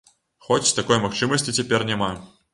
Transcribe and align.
Хоць 0.45 0.73
такой 0.77 1.01
магчымасці 1.05 1.55
цяпер 1.59 1.89
няма. 1.93 2.11